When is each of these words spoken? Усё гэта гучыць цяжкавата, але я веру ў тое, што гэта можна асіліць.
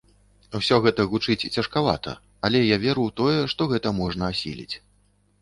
Усё 0.59 0.77
гэта 0.85 1.03
гучыць 1.11 1.51
цяжкавата, 1.55 2.15
але 2.49 2.63
я 2.63 2.77
веру 2.87 3.01
ў 3.11 3.19
тое, 3.21 3.37
што 3.53 3.69
гэта 3.75 3.95
можна 4.01 4.23
асіліць. 4.35 4.75